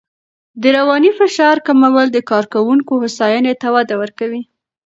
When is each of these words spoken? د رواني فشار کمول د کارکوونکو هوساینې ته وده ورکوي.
د 0.61 0.63
رواني 0.77 1.11
فشار 1.19 1.55
کمول 1.67 2.07
د 2.11 2.17
کارکوونکو 2.31 2.91
هوساینې 3.01 3.53
ته 3.61 3.67
وده 3.75 3.95
ورکوي. 4.01 4.41